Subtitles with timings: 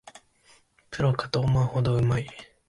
[0.89, 2.27] プロかと思うほどうまい